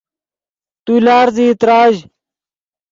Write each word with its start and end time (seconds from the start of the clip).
تو 0.85 0.93
لارزیئی 1.05 1.53
تراژ 1.61 1.93